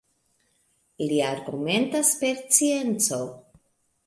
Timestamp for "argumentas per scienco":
1.33-3.23